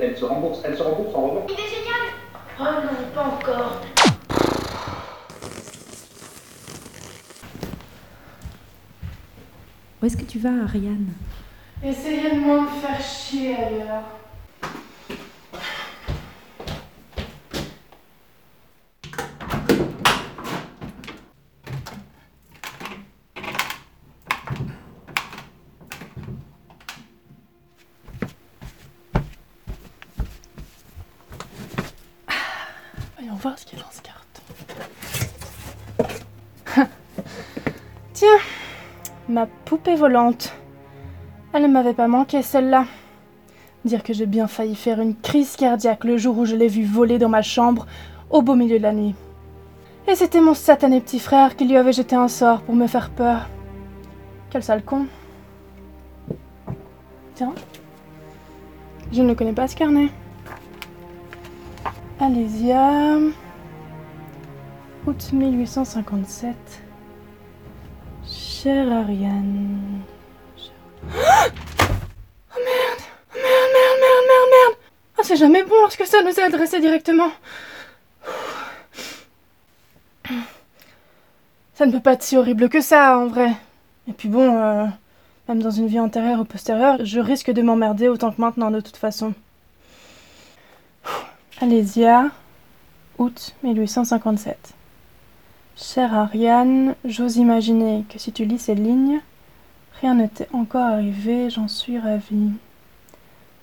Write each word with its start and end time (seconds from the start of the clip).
Elle 0.00 0.16
se 0.16 0.24
rembourse, 0.24 0.60
elle 0.64 0.76
se 0.76 0.82
rembourse 0.82 1.14
en 1.14 1.26
revanche. 1.26 1.50
Il 1.50 1.54
est 1.54 1.68
génial 1.68 1.94
Oh 2.60 2.64
non, 2.84 3.10
pas 3.14 3.24
encore. 3.24 3.80
Où 10.00 10.06
est-ce 10.06 10.16
que 10.16 10.24
tu 10.24 10.38
vas, 10.38 10.64
Ariane? 10.64 11.08
Essayez 11.82 12.30
de 12.30 12.40
moins 12.40 12.62
me 12.62 12.68
faire 12.68 13.00
chier 13.00 13.54
ailleurs. 13.56 14.17
Voyons 33.38 33.50
voir 33.50 33.58
ce 33.58 33.66
qu'il 33.66 33.78
y 33.78 33.80
a 33.80 33.84
dans 33.84 33.90
ce 33.92 34.02
carton. 36.74 36.88
Tiens, 38.12 38.38
ma 39.28 39.46
poupée 39.46 39.94
volante. 39.94 40.54
Elle 41.52 41.62
ne 41.62 41.68
m'avait 41.68 41.94
pas 41.94 42.08
manqué 42.08 42.42
celle-là. 42.42 42.84
Dire 43.84 44.02
que 44.02 44.12
j'ai 44.12 44.26
bien 44.26 44.48
failli 44.48 44.74
faire 44.74 45.00
une 45.00 45.14
crise 45.14 45.54
cardiaque 45.56 46.04
le 46.04 46.16
jour 46.16 46.36
où 46.38 46.44
je 46.46 46.56
l'ai 46.56 46.68
vue 46.68 46.84
voler 46.84 47.18
dans 47.18 47.28
ma 47.28 47.42
chambre 47.42 47.86
au 48.30 48.42
beau 48.42 48.54
milieu 48.54 48.78
de 48.78 48.82
la 48.82 48.92
nuit. 48.92 49.14
Et 50.08 50.14
c'était 50.14 50.40
mon 50.40 50.54
satané 50.54 51.00
petit 51.00 51.20
frère 51.20 51.54
qui 51.54 51.66
lui 51.66 51.76
avait 51.76 51.92
jeté 51.92 52.16
un 52.16 52.28
sort 52.28 52.62
pour 52.62 52.74
me 52.74 52.86
faire 52.86 53.10
peur. 53.10 53.48
Quel 54.50 54.62
sale 54.64 54.82
con. 54.82 55.06
Tiens. 57.34 57.54
Je 59.12 59.22
ne 59.22 59.34
connais 59.34 59.52
pas 59.52 59.68
ce 59.68 59.76
carnet. 59.76 60.08
Alésia. 62.20 63.18
Août 65.06 65.32
1857. 65.32 66.56
Chère 68.26 68.92
Ariane. 68.92 70.00
Oh 71.04 71.14
merde 71.14 71.52
Oh 72.52 72.58
merde, 72.58 73.02
merde, 73.34 73.70
merde, 73.72 74.26
merde, 74.26 74.48
merde 74.50 74.78
Ah, 75.16 75.22
c'est 75.22 75.36
jamais 75.36 75.62
bon 75.62 75.76
lorsque 75.80 76.04
ça 76.06 76.22
nous 76.22 76.30
est 76.30 76.42
adressé 76.42 76.80
directement. 76.80 77.30
Ça 81.74 81.86
ne 81.86 81.92
peut 81.92 82.00
pas 82.00 82.14
être 82.14 82.24
si 82.24 82.36
horrible 82.36 82.68
que 82.68 82.80
ça, 82.80 83.16
en 83.16 83.28
vrai. 83.28 83.52
Et 84.08 84.12
puis 84.12 84.28
bon, 84.28 84.56
euh, 84.58 84.86
même 85.48 85.62
dans 85.62 85.70
une 85.70 85.86
vie 85.86 86.00
antérieure 86.00 86.40
ou 86.40 86.44
postérieure, 86.44 87.04
je 87.04 87.20
risque 87.20 87.52
de 87.52 87.62
m'emmerder 87.62 88.08
autant 88.08 88.32
que 88.32 88.40
maintenant, 88.40 88.72
de 88.72 88.80
toute 88.80 88.96
façon. 88.96 89.34
Alésia, 91.60 92.30
août 93.18 93.56
1857. 93.64 94.74
Chère 95.76 96.14
Ariane, 96.14 96.94
j'ose 97.04 97.36
imaginer 97.36 98.04
que 98.08 98.20
si 98.20 98.30
tu 98.30 98.44
lis 98.44 98.60
ces 98.60 98.76
lignes, 98.76 99.20
rien 100.00 100.14
ne 100.14 100.28
t'est 100.28 100.46
encore 100.52 100.84
arrivé, 100.84 101.50
j'en 101.50 101.66
suis 101.66 101.98
ravie. 101.98 102.52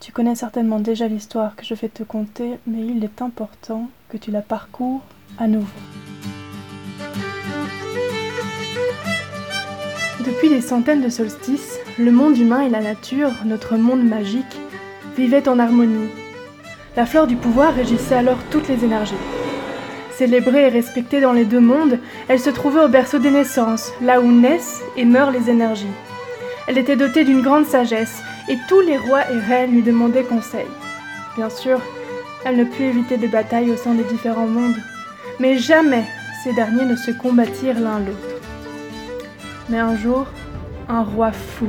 Tu 0.02 0.12
connais 0.12 0.36
certainement 0.36 0.82
déjà 0.82 1.08
l'histoire 1.08 1.56
que 1.56 1.64
je 1.64 1.74
vais 1.74 1.88
te 1.88 2.04
conter, 2.04 2.60
mais 2.68 2.86
il 2.86 3.02
est 3.02 3.22
important 3.22 3.88
que 4.10 4.18
tu 4.18 4.30
la 4.30 4.42
parcours 4.42 5.02
à 5.40 5.48
nouveau. 5.48 5.68
Depuis 10.26 10.50
des 10.50 10.60
centaines 10.60 11.02
de 11.02 11.10
solstices, 11.10 11.80
le 11.98 12.12
monde 12.12 12.38
humain 12.38 12.60
et 12.60 12.70
la 12.70 12.82
nature, 12.82 13.32
notre 13.46 13.78
monde 13.78 14.04
magique, 14.04 14.60
vivaient 15.16 15.48
en 15.48 15.60
harmonie. 15.60 16.10
La 16.98 17.06
fleur 17.06 17.28
du 17.28 17.36
pouvoir 17.36 17.74
régissait 17.74 18.16
alors 18.16 18.38
toutes 18.50 18.70
les 18.70 18.86
énergies. 18.86 19.16
Célébrée 20.12 20.68
et 20.68 20.70
respectée 20.70 21.20
dans 21.20 21.34
les 21.34 21.44
deux 21.44 21.60
mondes, 21.60 22.00
elle 22.30 22.40
se 22.40 22.50
trouvait 22.50 22.80
au 22.80 22.88
berceau 22.88 23.20
des 23.20 23.32
naissances, 23.32 23.92
là 24.02 24.22
où 24.22 24.32
naissent 24.32 24.82
et 24.96 25.04
meurent 25.04 25.32
les 25.32 25.50
énergies. 25.50 25.92
Elle 26.68 26.78
était 26.78 26.96
dotée 26.96 27.26
d'une 27.26 27.42
grande 27.42 27.66
sagesse, 27.66 28.24
et 28.48 28.58
tous 28.70 28.80
les 28.80 28.98
rois 28.98 29.30
et 29.30 29.38
reines 29.38 29.72
lui 29.72 29.82
demandaient 29.82 30.24
conseil. 30.24 30.68
Bien 31.36 31.50
sûr, 31.50 31.82
elle 32.46 32.56
ne 32.56 32.64
put 32.64 32.84
éviter 32.84 33.18
des 33.18 33.28
batailles 33.28 33.72
au 33.72 33.76
sein 33.76 33.94
des 33.94 34.04
différents 34.04 34.48
mondes, 34.48 34.78
mais 35.40 35.58
jamais 35.58 36.06
ces 36.46 36.54
derniers 36.54 36.86
ne 36.86 36.96
se 36.96 37.12
combattirent 37.12 37.80
l'un 37.82 38.00
l'autre. 38.00 38.42
Mais 39.68 39.80
un 39.80 39.98
jour, 39.98 40.28
un 40.88 41.04
roi 41.04 41.34
fou, 41.34 41.68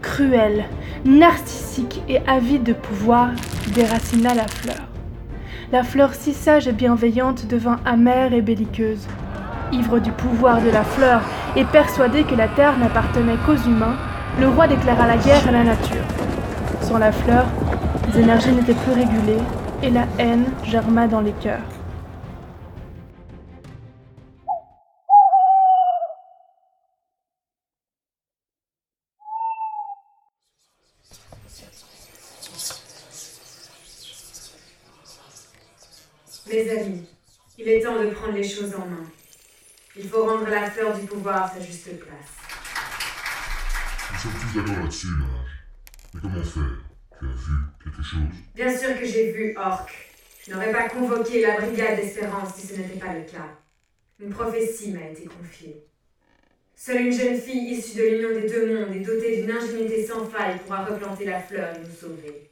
cruel, 0.00 0.64
narcissique 1.04 2.02
et 2.08 2.20
avide 2.26 2.62
de 2.62 2.72
pouvoir 2.72 3.28
déracina 3.74 4.34
la 4.34 4.48
fleur. 4.48 4.88
La 5.70 5.82
fleur 5.82 6.14
si 6.14 6.32
sage 6.32 6.66
et 6.66 6.72
bienveillante 6.72 7.46
devint 7.46 7.78
amère 7.84 8.32
et 8.32 8.42
belliqueuse. 8.42 9.06
Ivre 9.72 9.98
du 9.98 10.12
pouvoir 10.12 10.62
de 10.62 10.70
la 10.70 10.84
fleur 10.84 11.22
et 11.56 11.64
persuadé 11.64 12.24
que 12.24 12.34
la 12.34 12.48
terre 12.48 12.78
n'appartenait 12.78 13.36
qu'aux 13.44 13.56
humains, 13.68 13.96
le 14.40 14.48
roi 14.48 14.66
déclara 14.66 15.06
la 15.06 15.16
guerre 15.16 15.46
à 15.48 15.52
la 15.52 15.64
nature. 15.64 16.04
Sans 16.80 16.98
la 16.98 17.12
fleur, 17.12 17.46
les 18.08 18.20
énergies 18.20 18.52
n'étaient 18.52 18.74
plus 18.74 18.92
régulées 18.92 19.42
et 19.82 19.90
la 19.90 20.06
haine 20.18 20.46
germa 20.64 21.06
dans 21.06 21.20
les 21.20 21.32
cœurs. 21.32 21.73
Mes 36.46 36.70
amis, 36.70 37.06
il 37.58 37.68
est 37.68 37.80
temps 37.80 37.98
de 37.98 38.10
prendre 38.10 38.34
les 38.34 38.46
choses 38.46 38.74
en 38.74 38.86
main. 38.86 39.06
Il 39.96 40.06
faut 40.06 40.24
rendre 40.24 40.46
la 40.48 40.70
fleur 40.70 40.98
du 40.98 41.06
pouvoir 41.06 41.50
sa 41.50 41.58
juste 41.58 41.98
place. 41.98 42.34
Nous 44.12 44.18
sommes 44.18 44.32
tous 44.40 44.58
d'accord 44.58 44.82
là-dessus, 44.82 45.06
mage. 45.06 45.28
Mais 46.12 46.20
comment 46.20 46.42
faire? 46.44 46.62
Tu 47.18 47.24
as 47.24 47.28
vu 47.28 47.54
quelque 47.82 48.02
chose? 48.02 48.20
Bien 48.54 48.78
sûr 48.78 48.98
que 48.98 49.06
j'ai 49.06 49.32
vu 49.32 49.54
Orc. 49.56 49.88
Je 50.46 50.52
n'aurais 50.52 50.72
pas 50.72 50.88
convoqué 50.90 51.40
la 51.40 51.58
brigade 51.60 51.96
d'espérance 51.96 52.54
si 52.56 52.66
ce 52.66 52.74
n'était 52.74 52.98
pas 52.98 53.14
le 53.14 53.22
cas. 53.22 53.58
Une 54.20 54.30
prophétie 54.30 54.92
m'a 54.92 55.08
été 55.08 55.24
confiée. 55.24 55.86
Seule 56.76 57.06
une 57.06 57.12
jeune 57.12 57.40
fille 57.40 57.72
issue 57.72 57.96
de 57.96 58.02
l'union 58.02 58.38
des 58.38 58.48
deux 58.48 58.66
mondes 58.74 58.94
et 58.94 59.00
dotée 59.00 59.40
d'une 59.40 59.50
ingénuité 59.50 60.06
sans 60.06 60.26
faille 60.26 60.58
pourra 60.58 60.84
replanter 60.84 61.24
la 61.24 61.40
fleur 61.40 61.74
et 61.74 61.80
nous 61.80 61.94
sauver. 61.94 62.50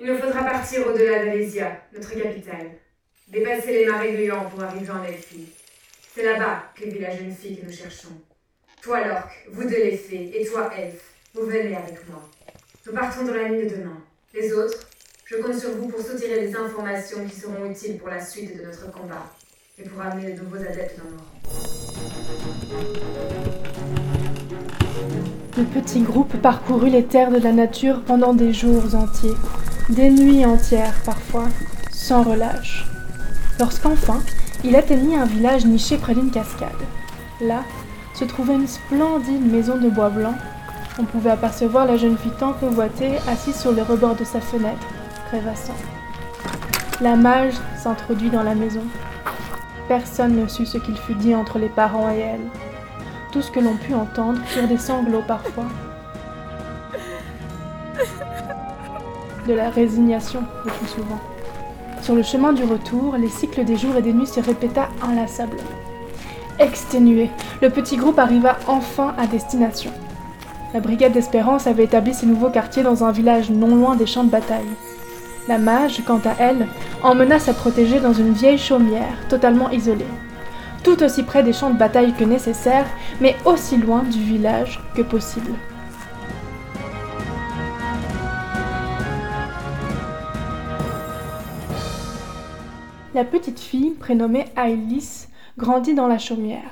Il 0.00 0.06
nous 0.06 0.18
faudra 0.18 0.44
partir 0.44 0.86
au-delà 0.86 1.24
d'Alésia, 1.24 1.82
notre 1.92 2.10
capitale. 2.10 2.70
Dépasser 3.26 3.72
les 3.72 3.86
marais 3.86 4.12
gluants 4.12 4.48
pour 4.48 4.62
arriver 4.62 4.88
en 4.90 5.02
Elfie. 5.02 5.48
C'est 6.14 6.22
là-bas 6.22 6.72
que 6.76 6.84
vit 6.84 7.00
la 7.00 7.16
jeune 7.16 7.34
fille 7.34 7.58
que 7.58 7.66
nous 7.66 7.72
cherchons. 7.72 8.16
Toi, 8.80 9.04
l'orque, 9.08 9.48
vous 9.50 9.64
deux 9.64 9.82
les 9.82 9.96
fées, 9.96 10.30
et 10.40 10.46
toi, 10.46 10.70
elfe, 10.78 11.02
vous 11.34 11.46
venez 11.46 11.74
avec 11.74 12.08
moi. 12.08 12.28
Nous 12.86 12.92
partons 12.92 13.24
dans 13.24 13.34
la 13.34 13.48
nuit 13.48 13.64
de 13.64 13.74
demain. 13.74 14.00
Les 14.34 14.52
autres, 14.52 14.78
je 15.24 15.36
compte 15.36 15.58
sur 15.58 15.70
vous 15.70 15.88
pour 15.88 16.00
soutirer 16.00 16.46
des 16.46 16.54
informations 16.54 17.24
qui 17.26 17.34
seront 17.34 17.68
utiles 17.68 17.98
pour 17.98 18.08
la 18.08 18.24
suite 18.24 18.56
de 18.56 18.62
notre 18.64 18.92
combat 18.92 19.34
et 19.78 19.82
pour 19.82 20.00
amener 20.00 20.32
de 20.32 20.42
nouveaux 20.42 20.56
adeptes 20.56 20.96
dans 20.98 21.10
nos 21.10 21.16
rangs. 21.16 21.38
Le 25.56 25.64
petit 25.64 26.02
groupe 26.02 26.40
parcourut 26.40 26.88
les 26.88 27.04
terres 27.04 27.32
de 27.32 27.38
la 27.38 27.50
nature 27.50 28.02
pendant 28.04 28.32
des 28.32 28.52
jours 28.52 28.94
entiers, 28.94 29.34
des 29.88 30.10
nuits 30.10 30.44
entières 30.44 31.00
parfois, 31.04 31.46
sans 31.90 32.22
relâche. 32.22 32.86
Lorsqu'enfin, 33.58 34.20
il 34.62 34.76
atteignit 34.76 35.16
un 35.16 35.24
village 35.24 35.64
niché 35.64 35.96
près 35.96 36.14
d'une 36.14 36.30
cascade. 36.30 36.68
Là, 37.40 37.62
se 38.14 38.24
trouvait 38.24 38.54
une 38.54 38.66
splendide 38.66 39.50
maison 39.50 39.78
de 39.78 39.88
bois 39.88 40.10
blanc. 40.10 40.34
On 40.98 41.04
pouvait 41.04 41.30
apercevoir 41.30 41.86
la 41.86 41.96
jeune 41.96 42.18
fille 42.18 42.32
tant 42.38 42.52
convoitée 42.52 43.16
assise 43.28 43.58
sur 43.58 43.72
le 43.72 43.82
rebord 43.82 44.16
de 44.16 44.24
sa 44.24 44.40
fenêtre, 44.40 44.86
rêvassant. 45.30 45.76
La 47.00 47.16
mage 47.16 47.54
s'introduit 47.82 48.30
dans 48.30 48.42
la 48.42 48.54
maison. 48.54 48.82
Personne 49.88 50.36
ne 50.36 50.48
sut 50.48 50.66
ce 50.66 50.78
qu'il 50.78 50.96
fut 50.96 51.14
dit 51.14 51.34
entre 51.34 51.58
les 51.58 51.68
parents 51.68 52.10
et 52.10 52.18
elle. 52.18 52.46
Tout 53.32 53.40
ce 53.40 53.50
que 53.50 53.60
l'on 53.60 53.76
put 53.76 53.94
entendre 53.94 54.40
furent 54.46 54.68
des 54.68 54.78
sanglots 54.78 55.24
parfois. 55.26 55.66
De 59.48 59.54
la 59.54 59.70
résignation 59.70 60.40
le 60.66 60.70
plus 60.70 60.88
souvent. 60.88 61.18
Sur 62.02 62.14
le 62.14 62.22
chemin 62.22 62.52
du 62.52 62.64
retour, 62.64 63.16
les 63.16 63.30
cycles 63.30 63.64
des 63.64 63.78
jours 63.78 63.96
et 63.96 64.02
des 64.02 64.12
nuits 64.12 64.26
se 64.26 64.40
répéta 64.40 64.90
inlassablement. 65.02 65.62
Exténué, 66.58 67.30
le 67.62 67.70
petit 67.70 67.96
groupe 67.96 68.18
arriva 68.18 68.58
enfin 68.66 69.14
à 69.16 69.26
destination. 69.26 69.90
La 70.74 70.80
brigade 70.80 71.12
d'Espérance 71.12 71.66
avait 71.66 71.84
établi 71.84 72.12
ses 72.12 72.26
nouveaux 72.26 72.50
quartiers 72.50 72.82
dans 72.82 73.04
un 73.04 73.10
village 73.10 73.48
non 73.48 73.74
loin 73.74 73.96
des 73.96 74.04
champs 74.04 74.24
de 74.24 74.30
bataille. 74.30 74.68
La 75.48 75.56
mage, 75.56 76.02
quant 76.06 76.20
à 76.26 76.34
elle, 76.38 76.66
emmena 77.02 77.38
sa 77.38 77.54
protégée 77.54 78.00
dans 78.00 78.12
une 78.12 78.34
vieille 78.34 78.58
chaumière, 78.58 79.16
totalement 79.30 79.70
isolée. 79.70 80.04
tout 80.84 81.02
aussi 81.02 81.22
près 81.22 81.42
des 81.42 81.54
champs 81.54 81.70
de 81.70 81.78
bataille 81.78 82.12
que 82.12 82.24
nécessaire, 82.24 82.84
mais 83.22 83.34
aussi 83.46 83.78
loin 83.78 84.02
du 84.02 84.20
village 84.20 84.78
que 84.94 85.02
possible. 85.02 85.52
La 93.18 93.24
petite 93.24 93.58
fille, 93.58 93.96
prénommée 93.98 94.44
Ailis, 94.56 95.26
grandit 95.58 95.92
dans 95.92 96.06
la 96.06 96.18
chaumière. 96.18 96.70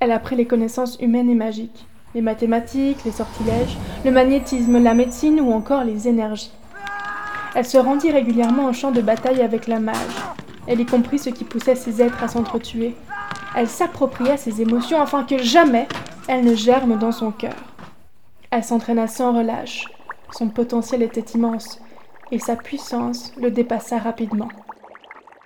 Elle 0.00 0.10
apprit 0.10 0.34
les 0.34 0.46
connaissances 0.46 0.96
humaines 1.00 1.28
et 1.28 1.34
magiques, 1.34 1.86
les 2.14 2.22
mathématiques, 2.22 3.04
les 3.04 3.12
sortilèges, 3.12 3.76
le 4.02 4.10
magnétisme, 4.10 4.82
la 4.82 4.94
médecine 4.94 5.38
ou 5.38 5.52
encore 5.52 5.84
les 5.84 6.08
énergies. 6.08 6.50
Elle 7.54 7.66
se 7.66 7.76
rendit 7.76 8.10
régulièrement 8.10 8.70
au 8.70 8.72
champ 8.72 8.90
de 8.90 9.02
bataille 9.02 9.42
avec 9.42 9.66
la 9.66 9.78
mage. 9.78 10.16
Elle 10.66 10.80
y 10.80 10.86
comprit 10.86 11.18
ce 11.18 11.28
qui 11.28 11.44
poussait 11.44 11.74
ces 11.74 12.00
êtres 12.00 12.22
à 12.22 12.28
s'entretuer. 12.28 12.94
Elle 13.54 13.68
s'appropria 13.68 14.38
ses 14.38 14.62
émotions 14.62 15.02
afin 15.02 15.24
que 15.24 15.36
jamais 15.36 15.88
elles 16.26 16.46
ne 16.46 16.54
germent 16.54 16.98
dans 16.98 17.12
son 17.12 17.32
cœur. 17.32 17.74
Elle 18.50 18.64
s'entraîna 18.64 19.08
sans 19.08 19.36
relâche. 19.36 19.84
Son 20.30 20.48
potentiel 20.48 21.02
était 21.02 21.34
immense 21.34 21.82
et 22.32 22.38
sa 22.38 22.56
puissance 22.56 23.34
le 23.36 23.50
dépassa 23.50 23.98
rapidement. 23.98 24.48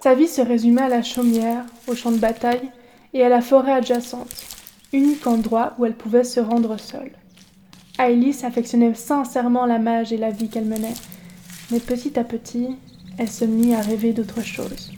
Sa 0.02 0.14
vie 0.14 0.29
se 0.29 0.41
résumait 0.41 0.81
à 0.81 0.88
la 0.88 1.02
chaumière, 1.02 1.67
au 1.87 1.94
champ 1.94 2.11
de 2.11 2.17
bataille 2.17 2.70
et 3.12 3.23
à 3.23 3.29
la 3.29 3.43
forêt 3.43 3.73
adjacente, 3.73 4.35
unique 4.94 5.26
endroit 5.26 5.75
où 5.79 5.85
elle 5.85 5.94
pouvait 5.94 6.25
se 6.25 6.41
rendre 6.41 6.81
seule. 6.81 7.12
Ailis 7.99 8.43
affectionnait 8.43 8.94
sincèrement 8.94 9.67
la 9.67 9.79
mage 9.79 10.11
et 10.11 10.17
la 10.17 10.31
vie 10.31 10.49
qu'elle 10.49 10.64
menait, 10.64 10.94
mais 11.70 11.81
petit 11.81 12.19
à 12.19 12.25
petit, 12.25 12.69
elle 13.19 13.29
se 13.29 13.44
mit 13.44 13.75
à 13.75 13.82
rêver 13.82 14.14
d'autre 14.14 14.43
chose. 14.43 14.91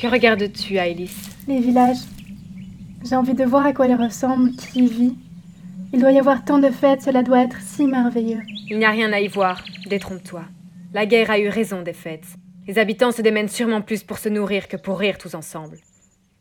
Que 0.00 0.06
regardes-tu, 0.06 0.76
Ailis 0.76 1.10
Les 1.48 1.60
villages. 1.60 1.98
J'ai 3.04 3.16
envie 3.16 3.34
de 3.34 3.44
voir 3.44 3.66
à 3.66 3.74
quoi 3.74 3.86
ils 3.88 3.94
ressemblent, 3.94 4.52
qui 4.52 4.84
y 4.84 4.86
vit. 4.86 5.16
Il 5.92 6.00
doit 6.00 6.12
y 6.12 6.18
avoir 6.18 6.44
tant 6.46 6.58
de 6.58 6.70
fêtes, 6.70 7.02
cela 7.02 7.22
doit 7.22 7.42
être 7.42 7.60
si 7.60 7.86
merveilleux. 7.86 8.40
Il 8.70 8.78
n'y 8.78 8.86
a 8.86 8.90
rien 8.90 9.12
à 9.12 9.20
y 9.20 9.28
voir, 9.28 9.62
détrompe-toi. 9.86 10.44
La 10.94 11.04
guerre 11.04 11.30
a 11.30 11.38
eu 11.38 11.48
raison 11.48 11.82
des 11.82 11.92
fêtes. 11.92 12.24
Les 12.66 12.78
habitants 12.78 13.12
se 13.12 13.20
démènent 13.20 13.48
sûrement 13.48 13.82
plus 13.82 14.02
pour 14.02 14.16
se 14.16 14.30
nourrir 14.30 14.68
que 14.68 14.76
pour 14.78 14.98
rire 14.98 15.18
tous 15.18 15.34
ensemble. 15.34 15.76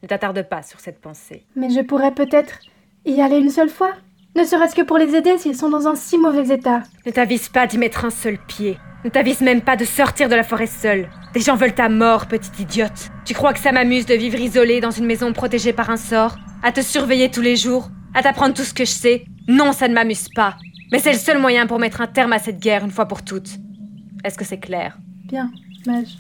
Ne 0.02 0.08
t'attarde 0.08 0.42
pas 0.48 0.62
sur 0.62 0.80
cette 0.80 1.02
pensée. 1.02 1.46
Mais 1.58 1.70
je 1.70 1.82
pourrais 1.82 2.14
peut-être 2.14 2.60
y 3.06 3.20
aller 3.20 3.40
une 3.40 3.50
seule 3.50 3.70
fois 3.70 3.92
Ne 4.38 4.46
serait-ce 4.46 4.74
que 4.74 4.84
pour 4.84 4.98
les 4.98 5.16
aider 5.16 5.38
s'ils 5.38 5.58
sont 5.58 5.70
dans 5.70 5.88
un 5.88 5.96
si 5.96 6.18
mauvais 6.18 6.54
état. 6.56 6.84
Ne 7.06 7.12
t'avise 7.12 7.50
pas 7.50 7.68
d'y 7.68 7.78
mettre 7.78 8.06
un 8.06 8.10
seul 8.10 8.38
pied. 8.48 8.78
Ne 9.04 9.10
t'avise 9.10 9.42
même 9.42 9.62
pas 9.62 9.76
de 9.76 9.84
sortir 9.84 10.30
de 10.30 10.36
la 10.36 10.44
forêt 10.44 10.66
seule. 10.66 11.10
Des 11.34 11.42
gens 11.42 11.58
veulent 11.58 11.76
ta 11.76 11.90
mort, 11.90 12.28
petite 12.28 12.58
idiote. 12.58 13.10
Tu 13.26 13.34
crois 13.34 13.52
que 13.52 13.60
ça 13.60 13.74
m'amuse 13.74 14.06
de 14.06 14.16
vivre 14.16 14.40
isolée 14.40 14.80
dans 14.80 14.92
une 14.92 15.06
maison 15.06 15.34
protégée 15.34 15.74
par 15.74 15.90
un 15.90 15.98
sort 15.98 16.38
À 16.64 16.72
te 16.72 16.82
surveiller 16.82 17.30
tous 17.30 17.42
les 17.42 17.58
jours 17.58 17.90
À 18.14 18.24
t'apprendre 18.24 18.54
tout 18.54 18.64
ce 18.64 18.74
que 18.74 18.86
je 18.86 18.92
sais? 18.92 19.26
Non, 19.50 19.74
ça 19.74 19.90
ne 19.90 19.94
m'amuse 19.94 20.30
pas. 20.34 20.56
Mais 20.94 21.00
c'est 21.00 21.12
le 21.12 21.20
seul 21.20 21.40
moyen 21.40 21.68
pour 21.68 21.80
mettre 21.80 22.00
un 22.00 22.08
terme 22.08 22.32
à 22.32 22.40
cette 22.40 22.60
guerre 22.60 22.86
une 22.86 22.92
fois 22.92 23.08
pour 23.08 23.24
toutes. 23.26 23.58
Est-ce 24.28 24.38
que 24.38 24.44
c'est 24.44 24.58
clair? 24.58 24.98
Bien, 25.24 25.50
mage. 25.86 26.18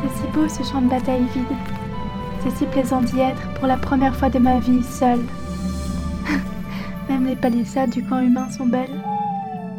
C'est 0.00 0.16
si 0.16 0.28
beau 0.32 0.48
ce 0.48 0.62
champ 0.62 0.80
de 0.80 0.88
bataille 0.88 1.26
vide. 1.34 1.44
C'est 2.40 2.50
si 2.56 2.66
plaisant 2.66 3.02
d'y 3.02 3.20
être 3.20 3.54
pour 3.54 3.66
la 3.66 3.76
première 3.76 4.14
fois 4.16 4.30
de 4.30 4.38
ma 4.38 4.58
vie 4.58 4.82
seule. 4.82 5.20
Les 7.38 7.42
palissades 7.42 7.90
du 7.90 8.02
camp 8.02 8.18
humain 8.18 8.50
sont 8.50 8.66
belles. 8.66 9.00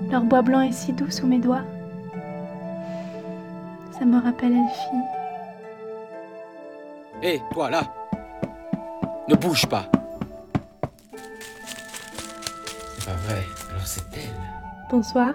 Leur 0.09 0.23
bois 0.23 0.41
blanc 0.41 0.61
est 0.61 0.71
si 0.71 0.93
doux 0.93 1.11
sous 1.11 1.27
mes 1.27 1.39
doigts. 1.39 1.65
Ça 3.91 4.05
me 4.05 4.17
rappelle 4.17 4.53
Elfie. 4.53 5.03
Hé, 7.21 7.41
toi 7.51 7.69
là 7.69 7.93
Ne 9.27 9.35
bouge 9.35 9.65
pas 9.65 9.91
C'est 12.97 13.05
pas 13.05 13.15
vrai, 13.27 13.43
alors 13.71 13.85
c'est 13.85 14.05
elle. 14.13 14.39
Bonsoir. 14.89 15.33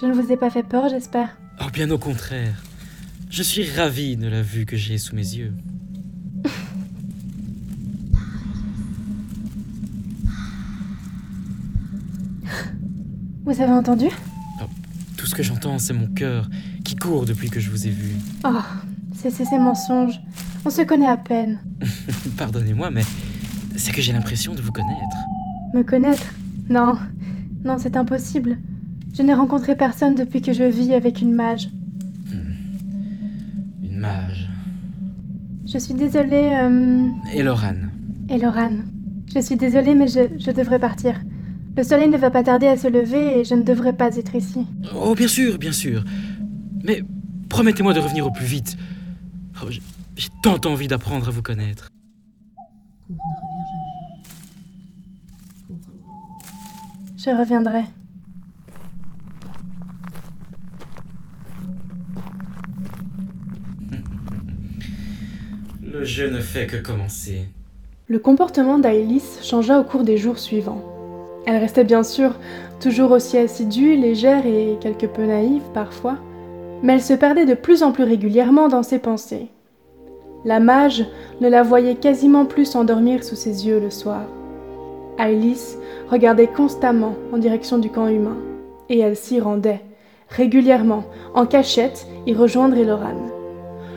Je 0.00 0.06
ne 0.06 0.12
vous 0.12 0.30
ai 0.30 0.36
pas 0.36 0.50
fait 0.50 0.62
peur, 0.62 0.88
j'espère. 0.88 1.36
Oh, 1.60 1.68
bien 1.72 1.90
au 1.90 1.98
contraire. 1.98 2.62
Je 3.28 3.42
suis 3.42 3.68
ravi 3.68 4.16
de 4.16 4.28
la 4.28 4.42
vue 4.42 4.66
que 4.66 4.76
j'ai 4.76 4.98
sous 4.98 5.16
mes 5.16 5.34
yeux. 5.34 5.52
Vous 13.50 13.60
avez 13.60 13.72
entendu? 13.72 14.06
Tout 15.16 15.26
ce 15.26 15.34
que 15.34 15.42
j'entends, 15.42 15.80
c'est 15.80 15.92
mon 15.92 16.06
cœur 16.06 16.48
qui 16.84 16.94
court 16.94 17.24
depuis 17.26 17.50
que 17.50 17.58
je 17.58 17.68
vous 17.68 17.84
ai 17.88 17.90
vu. 17.90 18.14
Oh, 18.44 18.60
c'est 19.12 19.32
ces 19.32 19.58
mensonges. 19.58 20.20
On 20.64 20.70
se 20.70 20.82
connaît 20.82 21.08
à 21.08 21.16
peine. 21.16 21.58
Pardonnez-moi, 22.38 22.92
mais 22.92 23.02
c'est 23.74 23.90
que 23.90 24.00
j'ai 24.00 24.12
l'impression 24.12 24.54
de 24.54 24.62
vous 24.62 24.70
connaître. 24.70 25.16
Me 25.74 25.82
connaître? 25.82 26.32
Non, 26.68 26.96
non, 27.64 27.76
c'est 27.76 27.96
impossible. 27.96 28.56
Je 29.14 29.22
n'ai 29.22 29.34
rencontré 29.34 29.74
personne 29.74 30.14
depuis 30.14 30.42
que 30.42 30.52
je 30.52 30.62
vis 30.62 30.94
avec 30.94 31.20
une 31.20 31.34
mage. 31.34 31.70
Une 33.82 33.98
mage. 33.98 34.48
Je 35.66 35.78
suis 35.78 35.94
désolée, 35.94 36.50
euh... 36.52 37.08
Et 37.34 37.42
Lorane. 37.42 37.90
Eloran. 38.28 38.76
Je 39.34 39.40
suis 39.40 39.56
désolée, 39.56 39.96
mais 39.96 40.06
je, 40.06 40.20
je 40.38 40.52
devrais 40.52 40.78
partir. 40.78 41.20
Le 41.76 41.82
soleil 41.84 42.08
ne 42.08 42.16
va 42.18 42.30
pas 42.30 42.42
tarder 42.42 42.66
à 42.66 42.76
se 42.76 42.88
lever 42.88 43.38
et 43.40 43.44
je 43.44 43.54
ne 43.54 43.62
devrais 43.62 43.92
pas 43.92 44.14
être 44.16 44.34
ici. 44.34 44.66
Oh, 44.94 45.14
bien 45.14 45.28
sûr, 45.28 45.58
bien 45.58 45.72
sûr. 45.72 46.04
Mais 46.84 47.02
promettez-moi 47.48 47.92
de 47.94 48.00
revenir 48.00 48.26
au 48.26 48.30
plus 48.30 48.44
vite. 48.46 48.76
Oh, 49.62 49.66
j'ai- 49.70 49.82
j'ai 50.16 50.28
tant 50.42 50.60
envie 50.66 50.88
d'apprendre 50.88 51.28
à 51.28 51.30
vous 51.30 51.42
connaître. 51.42 51.88
Je 57.16 57.30
reviendrai. 57.30 57.84
Le 65.82 66.04
jeu 66.04 66.30
ne 66.30 66.40
fait 66.40 66.66
que 66.66 66.76
commencer. 66.76 67.46
Le 68.08 68.18
comportement 68.18 68.78
d'Ailis 68.78 69.38
changea 69.42 69.78
au 69.80 69.84
cours 69.84 70.04
des 70.04 70.16
jours 70.16 70.38
suivants. 70.38 70.82
Elle 71.46 71.56
restait 71.56 71.84
bien 71.84 72.02
sûr 72.02 72.34
toujours 72.80 73.12
aussi 73.12 73.38
assidue, 73.38 73.96
légère 73.96 74.46
et 74.46 74.76
quelque 74.80 75.06
peu 75.06 75.24
naïve 75.24 75.62
parfois, 75.74 76.16
mais 76.82 76.94
elle 76.94 77.02
se 77.02 77.14
perdait 77.14 77.46
de 77.46 77.54
plus 77.54 77.82
en 77.82 77.92
plus 77.92 78.04
régulièrement 78.04 78.68
dans 78.68 78.82
ses 78.82 78.98
pensées. 78.98 79.48
La 80.44 80.60
mage 80.60 81.04
ne 81.40 81.48
la 81.48 81.62
voyait 81.62 81.96
quasiment 81.96 82.46
plus 82.46 82.64
s'endormir 82.64 83.22
sous 83.24 83.36
ses 83.36 83.66
yeux 83.66 83.80
le 83.80 83.90
soir. 83.90 84.22
Ailis 85.18 85.76
regardait 86.10 86.46
constamment 86.46 87.14
en 87.32 87.38
direction 87.38 87.78
du 87.78 87.90
camp 87.90 88.08
humain, 88.08 88.38
et 88.88 88.98
elle 88.98 89.16
s'y 89.16 89.40
rendait, 89.40 89.82
régulièrement, 90.30 91.04
en 91.34 91.44
cachette, 91.44 92.06
y 92.26 92.32
rejoindre 92.32 92.78
Eloran. 92.78 93.26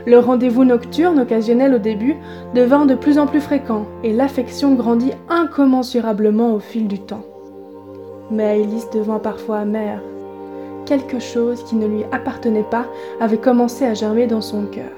Le 0.05 0.19
rendez-vous 0.19 0.65
nocturne, 0.65 1.19
occasionnel 1.19 1.73
au 1.73 1.79
début, 1.79 2.17
devint 2.53 2.85
de 2.85 2.95
plus 2.95 3.17
en 3.17 3.25
plus 3.25 3.39
fréquent 3.39 3.85
et 4.03 4.11
l'affection 4.11 4.75
grandit 4.75 5.13
incommensurablement 5.29 6.53
au 6.53 6.59
fil 6.59 6.89
du 6.89 6.99
temps. 6.99 7.23
Mais 8.33 8.63
Alice 8.63 8.89
devint 8.89 9.19
parfois 9.19 9.59
amère. 9.59 10.01
Quelque 10.87 11.19
chose 11.19 11.63
qui 11.65 11.75
ne 11.75 11.85
lui 11.85 12.03
appartenait 12.11 12.65
pas 12.69 12.87
avait 13.21 13.37
commencé 13.37 13.85
à 13.85 13.93
germer 13.93 14.25
dans 14.25 14.41
son 14.41 14.65
cœur. 14.65 14.89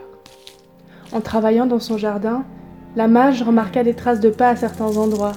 En 1.12 1.20
travaillant 1.20 1.66
dans 1.66 1.82
son 1.82 1.98
jardin, 1.98 2.46
la 2.96 3.10
mage 3.10 3.44
remarqua 3.44 3.84
des 3.84 3.94
traces 3.94 4.22
de 4.22 4.30
pas 4.30 4.48
à 4.48 4.56
certains 4.56 4.96
endroits, 4.96 5.34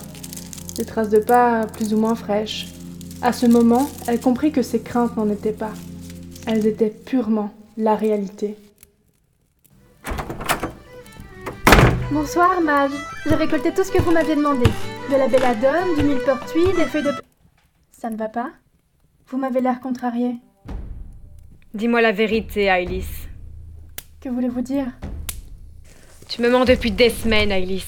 des 0.76 0.84
traces 0.84 1.08
de 1.08 1.18
pas 1.18 1.66
plus 1.66 1.92
ou 1.92 1.98
moins 1.98 2.14
fraîches. 2.14 2.68
À 3.20 3.32
ce 3.32 3.46
moment, 3.46 3.88
elle 4.06 4.20
comprit 4.20 4.52
que 4.52 4.62
ses 4.62 4.80
craintes 4.80 5.16
n'en 5.16 5.28
étaient 5.28 5.50
pas. 5.50 5.72
Elles 6.46 6.68
étaient 6.68 6.94
purement 7.04 7.50
la 7.76 7.96
réalité. 7.96 8.56
Bonsoir, 12.12 12.60
mage. 12.60 12.92
J'ai 13.26 13.34
récolté 13.34 13.72
tout 13.74 13.82
ce 13.82 13.90
que 13.90 14.00
vous 14.00 14.12
m'aviez 14.12 14.36
demandé. 14.36 14.66
De 15.10 15.16
la 15.16 15.26
belladone, 15.26 15.96
du 15.98 16.04
millepertuis, 16.04 16.72
des 16.76 16.84
feuilles 16.84 17.02
de... 17.02 17.27
Ça 18.00 18.10
ne 18.10 18.16
va 18.16 18.28
pas? 18.28 18.50
Vous 19.26 19.38
m'avez 19.38 19.60
l'air 19.60 19.80
contrarié. 19.80 20.36
Dis-moi 21.74 22.00
la 22.00 22.12
vérité, 22.12 22.66
Ailis. 22.66 23.08
Que 24.20 24.28
voulez-vous 24.28 24.60
dire? 24.60 24.86
Tu 26.28 26.40
me 26.40 26.48
mens 26.48 26.64
depuis 26.64 26.92
des 26.92 27.10
semaines, 27.10 27.50
Ailis. 27.50 27.84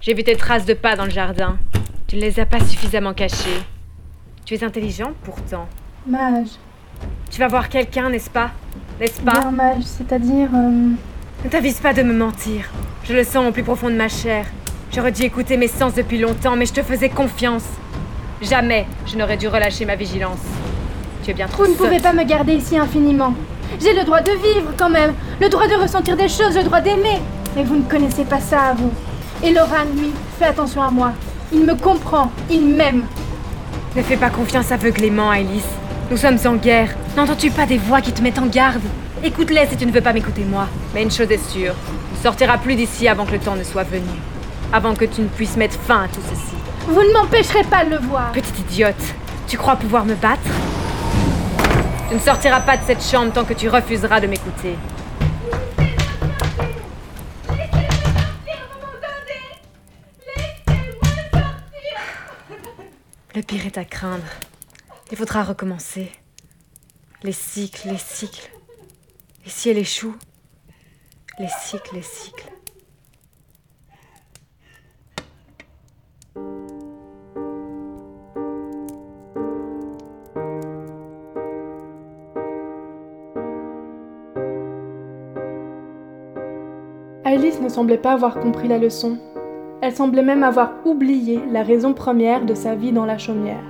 J'ai 0.00 0.14
vu 0.14 0.22
tes 0.22 0.36
traces 0.36 0.64
de 0.64 0.74
pas 0.74 0.94
dans 0.94 1.06
le 1.06 1.10
jardin. 1.10 1.58
Tu 2.06 2.14
ne 2.14 2.20
les 2.20 2.38
as 2.38 2.46
pas 2.46 2.60
suffisamment 2.60 3.14
cachées. 3.14 3.58
Tu 4.44 4.54
es 4.54 4.62
intelligente 4.62 5.16
pourtant. 5.24 5.66
Mage. 6.06 6.50
Tu 7.28 7.40
vas 7.40 7.48
voir 7.48 7.68
quelqu'un, 7.68 8.10
n'est-ce 8.10 8.30
pas? 8.30 8.52
N'est-ce 9.00 9.20
pas? 9.20 9.40
Bien, 9.40 9.50
mage, 9.50 9.82
c'est-à-dire... 9.82 10.50
euh, 10.54 10.90
Ne 11.44 11.50
t'avise 11.50 11.80
pas 11.80 11.92
de 11.92 12.02
me 12.02 12.14
mentir. 12.14 12.70
Je 13.02 13.12
le 13.12 13.24
sens 13.24 13.48
au 13.48 13.50
plus 13.52 13.64
profond 13.64 13.90
de 13.90 13.96
ma 13.96 14.08
chair. 14.08 14.46
J'aurais 14.92 15.10
dû 15.12 15.22
écouter 15.24 15.56
mes 15.56 15.66
sens 15.68 15.94
depuis 15.94 16.18
longtemps, 16.18 16.54
mais 16.54 16.64
je 16.66 16.74
te 16.74 16.82
faisais 16.84 17.08
confiance. 17.08 17.64
Jamais 18.42 18.86
je 19.06 19.16
n'aurais 19.16 19.36
dû 19.36 19.48
relâcher 19.48 19.84
ma 19.84 19.96
vigilance. 19.96 20.38
Tu 21.24 21.30
es 21.30 21.34
bien 21.34 21.46
trop 21.48 21.64
Vous 21.64 21.70
ne 21.72 21.76
sotte. 21.76 21.86
pouvez 21.88 22.00
pas 22.00 22.12
me 22.12 22.24
garder 22.24 22.54
ici 22.54 22.76
infiniment. 22.78 23.34
J'ai 23.80 23.92
le 23.94 24.04
droit 24.04 24.20
de 24.20 24.30
vivre 24.30 24.72
quand 24.76 24.88
même, 24.90 25.12
le 25.40 25.48
droit 25.48 25.66
de 25.66 25.74
ressentir 25.74 26.16
des 26.16 26.28
choses, 26.28 26.56
le 26.56 26.62
droit 26.64 26.80
d'aimer. 26.80 27.18
Mais 27.56 27.64
vous 27.64 27.76
ne 27.76 27.82
connaissez 27.82 28.24
pas 28.24 28.40
ça 28.40 28.60
à 28.70 28.72
vous. 28.74 28.92
Et 29.42 29.52
Loran, 29.52 29.84
lui, 29.96 30.10
fait 30.38 30.46
attention 30.46 30.82
à 30.82 30.90
moi. 30.90 31.12
Il 31.52 31.64
me 31.64 31.74
comprend, 31.74 32.30
il 32.50 32.66
m'aime. 32.66 33.04
Ne 33.96 34.02
fais 34.02 34.16
pas 34.16 34.30
confiance 34.30 34.70
aveuglément, 34.72 35.30
Alice. 35.30 35.66
Nous 36.10 36.16
sommes 36.16 36.38
en 36.46 36.54
guerre. 36.54 36.94
N'entends-tu 37.16 37.50
pas 37.50 37.66
des 37.66 37.78
voix 37.78 38.00
qui 38.00 38.12
te 38.12 38.22
mettent 38.22 38.38
en 38.38 38.46
garde? 38.46 38.82
Écoute-les 39.22 39.66
si 39.66 39.76
tu 39.76 39.86
ne 39.86 39.92
veux 39.92 40.00
pas 40.00 40.12
m'écouter 40.12 40.44
moi. 40.44 40.66
Mais 40.94 41.02
une 41.02 41.10
chose 41.10 41.30
est 41.30 41.50
sûre, 41.50 41.74
tu 42.12 42.18
ne 42.18 42.22
sortiras 42.22 42.58
plus 42.58 42.76
d'ici 42.76 43.08
avant 43.08 43.26
que 43.26 43.32
le 43.32 43.38
temps 43.38 43.56
ne 43.56 43.64
soit 43.64 43.82
venu. 43.84 44.04
Avant 44.72 44.94
que 44.94 45.04
tu 45.04 45.20
ne 45.22 45.26
puisses 45.28 45.56
mettre 45.56 45.78
fin 45.80 46.04
à 46.04 46.08
tout 46.08 46.20
ceci. 46.28 46.54
Vous 46.88 47.02
ne 47.02 47.12
m'empêcherez 47.12 47.64
pas 47.64 47.84
de 47.84 47.90
le 47.90 47.98
voir. 47.98 48.32
Petite 48.32 48.58
idiote, 48.60 48.96
tu 49.46 49.58
crois 49.58 49.76
pouvoir 49.76 50.06
me 50.06 50.14
battre? 50.14 50.40
Tu 52.08 52.14
ne 52.14 52.18
sortiras 52.18 52.62
pas 52.62 52.78
de 52.78 52.84
cette 52.86 53.04
chambre 53.04 53.30
tant 53.30 53.44
que 53.44 53.52
tu 53.52 53.68
refuseras 53.68 54.20
de 54.20 54.26
m'écouter. 54.26 54.74
Le 63.34 63.42
pire 63.42 63.66
est 63.66 63.76
à 63.76 63.84
craindre. 63.84 64.24
Il 65.10 65.18
faudra 65.18 65.44
recommencer. 65.44 66.10
Les 67.22 67.32
cycles, 67.32 67.88
les 67.88 67.98
cycles. 67.98 68.50
Et 69.44 69.50
si 69.50 69.68
elle 69.68 69.78
échoue? 69.78 70.16
Les 71.38 71.48
cycles, 71.48 71.96
les 71.96 72.02
cycles. 72.02 72.47
Semblait 87.78 87.96
pas 87.96 88.14
avoir 88.14 88.40
compris 88.40 88.66
la 88.66 88.76
leçon. 88.76 89.18
Elle 89.82 89.94
semblait 89.94 90.24
même 90.24 90.42
avoir 90.42 90.72
oublié 90.84 91.40
la 91.52 91.62
raison 91.62 91.94
première 91.94 92.44
de 92.44 92.54
sa 92.54 92.74
vie 92.74 92.90
dans 92.90 93.04
la 93.04 93.18
chaumière. 93.18 93.62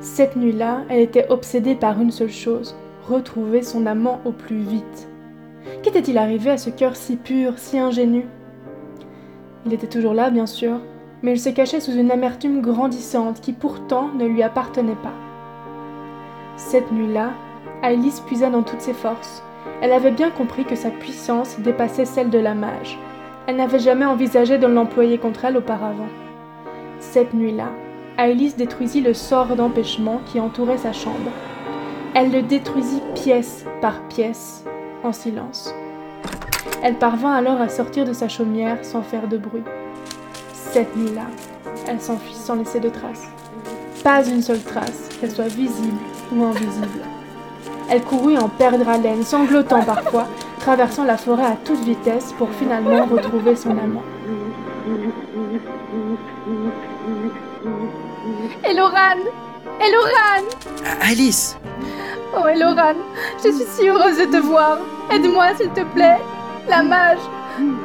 Cette 0.00 0.36
nuit-là, 0.36 0.82
elle 0.90 1.00
était 1.00 1.26
obsédée 1.30 1.74
par 1.74 2.02
une 2.02 2.10
seule 2.10 2.28
chose, 2.28 2.76
retrouver 3.08 3.62
son 3.62 3.86
amant 3.86 4.20
au 4.26 4.32
plus 4.32 4.58
vite. 4.58 5.08
Qu'était-il 5.82 6.18
arrivé 6.18 6.50
à 6.50 6.58
ce 6.58 6.68
cœur 6.68 6.96
si 6.96 7.16
pur, 7.16 7.54
si 7.56 7.78
ingénu? 7.78 8.26
Il 9.64 9.72
était 9.72 9.86
toujours 9.86 10.12
là, 10.12 10.28
bien 10.28 10.44
sûr, 10.44 10.78
mais 11.22 11.32
il 11.32 11.40
se 11.40 11.48
cachait 11.48 11.80
sous 11.80 11.94
une 11.94 12.10
amertume 12.10 12.60
grandissante 12.60 13.40
qui 13.40 13.54
pourtant 13.54 14.10
ne 14.18 14.26
lui 14.26 14.42
appartenait 14.42 15.02
pas. 15.02 15.16
Cette 16.58 16.92
nuit-là, 16.92 17.30
Alice 17.82 18.20
puisa 18.20 18.50
dans 18.50 18.64
toutes 18.64 18.82
ses 18.82 18.92
forces. 18.92 19.42
Elle 19.80 19.92
avait 19.92 20.10
bien 20.10 20.30
compris 20.30 20.64
que 20.64 20.76
sa 20.76 20.90
puissance 20.90 21.58
dépassait 21.60 22.04
celle 22.04 22.30
de 22.30 22.38
la 22.38 22.54
mage. 22.54 22.98
Elle 23.46 23.56
n'avait 23.56 23.78
jamais 23.78 24.04
envisagé 24.04 24.58
de 24.58 24.66
l'employer 24.66 25.18
contre 25.18 25.44
elle 25.44 25.56
auparavant. 25.56 26.08
Cette 27.00 27.32
nuit-là, 27.32 27.70
Alice 28.16 28.56
détruisit 28.56 29.00
le 29.00 29.14
sort 29.14 29.54
d'empêchement 29.54 30.20
qui 30.26 30.40
entourait 30.40 30.78
sa 30.78 30.92
chambre. 30.92 31.30
Elle 32.14 32.32
le 32.32 32.42
détruisit 32.42 33.02
pièce 33.14 33.64
par 33.80 34.00
pièce, 34.08 34.64
en 35.04 35.12
silence. 35.12 35.72
Elle 36.82 36.96
parvint 36.96 37.32
alors 37.32 37.60
à 37.60 37.68
sortir 37.68 38.04
de 38.04 38.12
sa 38.12 38.28
chaumière 38.28 38.84
sans 38.84 39.02
faire 39.02 39.28
de 39.28 39.38
bruit. 39.38 39.64
Cette 40.52 40.96
nuit-là, 40.96 41.26
elle 41.86 42.00
s'enfuit 42.00 42.34
sans 42.34 42.56
laisser 42.56 42.80
de 42.80 42.88
traces. 42.88 43.28
Pas 44.02 44.26
une 44.28 44.42
seule 44.42 44.62
trace, 44.62 45.08
qu'elle 45.20 45.30
soit 45.30 45.48
visible 45.48 45.98
ou 46.34 46.44
invisible. 46.44 47.17
Elle 47.90 48.02
courut 48.02 48.36
en 48.36 48.48
perdre 48.48 48.88
haleine, 48.88 49.24
sanglotant 49.24 49.82
parfois, 49.82 50.26
traversant 50.60 51.04
la 51.04 51.16
forêt 51.16 51.44
à 51.44 51.56
toute 51.64 51.80
vitesse 51.80 52.34
pour 52.36 52.50
finalement 52.50 53.06
retrouver 53.06 53.56
son 53.56 53.70
amant. 53.70 54.02
Eloran 58.64 59.18
Eloran 59.80 60.44
Alice 61.00 61.56
Oh 62.36 62.46
Eloran, 62.46 62.94
je 63.42 63.50
suis 63.50 63.64
si 63.64 63.88
heureuse 63.88 64.18
de 64.18 64.24
te 64.24 64.36
voir. 64.36 64.78
Aide-moi 65.10 65.46
s'il 65.56 65.70
te 65.70 65.80
plaît. 65.94 66.18
La 66.68 66.82
mage, 66.82 67.18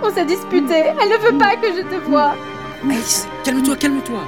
on 0.04 0.10
s'est 0.10 0.26
disputé. 0.26 0.84
Elle 1.02 1.10
ne 1.10 1.18
veut 1.18 1.38
pas 1.38 1.56
que 1.56 1.68
je 1.68 1.82
te 1.82 1.96
voie. 2.10 2.36
Alice, 2.84 3.26
calme-toi, 3.46 3.78
calme-toi. 3.78 4.20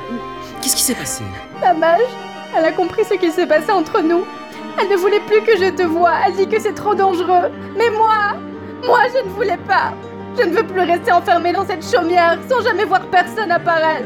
Qu'est-ce 0.61 0.77
qui 0.77 0.83
s'est 0.83 0.95
passé? 0.95 1.23
La 1.61 1.73
mage, 1.73 2.07
elle 2.57 2.63
a 2.63 2.71
compris 2.71 3.03
ce 3.03 3.15
qui 3.15 3.29
s'est 3.29 3.45
passé 3.45 3.71
entre 3.71 3.99
nous. 4.01 4.23
Elle 4.79 4.89
ne 4.89 4.95
voulait 4.97 5.19
plus 5.21 5.41
que 5.41 5.57
je 5.57 5.69
te 5.71 5.83
voie. 5.83 6.13
Elle 6.25 6.33
dit 6.35 6.47
que 6.47 6.59
c'est 6.59 6.73
trop 6.73 6.93
dangereux. 6.95 7.49
Mais 7.77 7.89
moi, 7.91 8.33
moi, 8.85 8.99
je 9.13 9.25
ne 9.27 9.29
voulais 9.33 9.57
pas. 9.67 9.93
Je 10.37 10.43
ne 10.43 10.51
veux 10.53 10.63
plus 10.63 10.81
rester 10.81 11.11
enfermée 11.11 11.53
dans 11.53 11.65
cette 11.65 11.83
chaumière 11.85 12.37
sans 12.49 12.61
jamais 12.61 12.83
voir 12.85 13.01
personne 13.07 13.51
à 13.51 13.59
part 13.59 13.79
elle. 13.79 14.05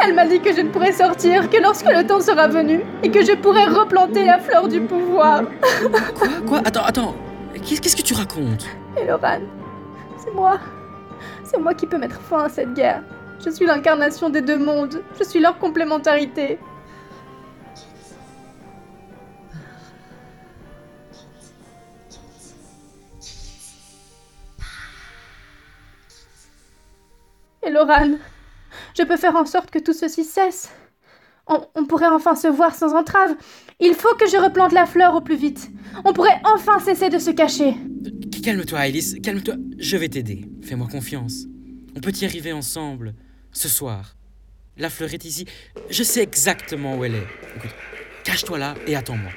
Elle 0.00 0.14
m'a 0.14 0.24
dit 0.26 0.40
que 0.40 0.52
je 0.54 0.60
ne 0.62 0.70
pourrais 0.70 0.92
sortir 0.92 1.50
que 1.50 1.56
lorsque 1.60 1.86
le 1.90 2.06
temps 2.06 2.20
sera 2.20 2.48
venu 2.48 2.80
et 3.02 3.10
que 3.10 3.24
je 3.24 3.32
pourrais 3.32 3.64
replanter 3.66 4.24
la 4.24 4.38
fleur 4.38 4.68
du 4.68 4.80
pouvoir. 4.80 5.42
Quoi 5.82 6.28
Quoi? 6.46 6.58
Attends, 6.64 6.84
attends. 6.84 7.14
Qu'est- 7.54 7.78
Qu'est-ce 7.80 7.96
que 7.96 8.02
tu 8.02 8.14
racontes? 8.14 8.66
Et 9.00 9.06
Loran, 9.06 9.40
c'est 10.16 10.32
moi. 10.32 10.58
C'est 11.44 11.58
moi 11.58 11.74
qui 11.74 11.86
peux 11.86 11.98
mettre 11.98 12.20
fin 12.20 12.44
à 12.44 12.48
cette 12.48 12.72
guerre. 12.72 13.02
Je 13.44 13.50
suis 13.50 13.66
l'incarnation 13.66 14.30
des 14.30 14.40
deux 14.40 14.56
mondes. 14.58 15.02
Je 15.18 15.24
suis 15.24 15.40
leur 15.40 15.58
complémentarité. 15.58 16.58
Et 27.64 27.70
Loran, 27.70 28.18
je 28.96 29.02
peux 29.04 29.16
faire 29.16 29.36
en 29.36 29.46
sorte 29.46 29.70
que 29.70 29.78
tout 29.78 29.92
ceci 29.92 30.24
cesse. 30.24 30.70
On, 31.46 31.60
on 31.74 31.86
pourrait 31.86 32.06
enfin 32.08 32.34
se 32.34 32.48
voir 32.48 32.74
sans 32.74 32.94
entrave. 32.94 33.34
Il 33.80 33.94
faut 33.94 34.14
que 34.16 34.28
je 34.28 34.36
replante 34.36 34.72
la 34.72 34.86
fleur 34.86 35.14
au 35.14 35.20
plus 35.20 35.36
vite. 35.36 35.70
On 36.04 36.12
pourrait 36.12 36.40
enfin 36.44 36.78
cesser 36.80 37.08
de 37.08 37.18
se 37.18 37.30
cacher. 37.30 37.74
Calme-toi, 38.42 38.78
Alice, 38.78 39.16
calme-toi. 39.22 39.54
Je 39.78 39.96
vais 39.96 40.08
t'aider. 40.08 40.48
Fais-moi 40.62 40.88
confiance. 40.90 41.46
On 41.96 42.00
peut 42.00 42.12
y 42.20 42.24
arriver 42.24 42.52
ensemble. 42.52 43.14
Ce 43.52 43.68
soir. 43.68 44.14
La 44.76 44.88
fleur 44.88 45.12
est 45.12 45.24
ici. 45.24 45.46
Je 45.90 46.02
sais 46.02 46.22
exactement 46.22 46.96
où 46.96 47.04
elle 47.04 47.16
est. 47.16 47.26
Écoute, 47.56 47.74
cache-toi 48.24 48.58
là 48.58 48.74
et 48.86 48.96
attends-moi. 48.96 49.30